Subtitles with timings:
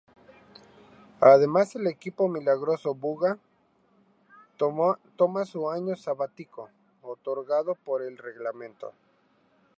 [1.19, 3.37] Además el equipo Milagroso Buga
[4.57, 6.71] toma su año sabático
[7.03, 8.93] otorgado por el reglamento.